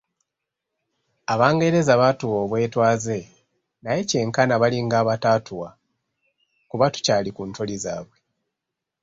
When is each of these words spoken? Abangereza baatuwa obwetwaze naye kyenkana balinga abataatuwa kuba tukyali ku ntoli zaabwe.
Abangereza 1.33 1.93
baatuwa 2.01 2.37
obwetwaze 2.45 3.19
naye 3.83 4.01
kyenkana 4.09 4.53
balinga 4.61 4.95
abataatuwa 5.03 5.69
kuba 6.69 6.85
tukyali 6.93 7.29
ku 7.35 7.41
ntoli 7.49 7.75
zaabwe. 7.83 8.17